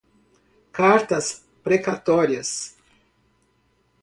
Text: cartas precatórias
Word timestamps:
cartas 0.71 1.45
precatórias 1.63 2.75